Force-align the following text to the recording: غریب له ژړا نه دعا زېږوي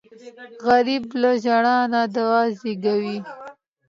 غریب 0.67 1.03
له 1.21 1.31
ژړا 1.43 1.77
نه 1.93 2.01
دعا 2.15 2.41
زېږوي 2.59 3.17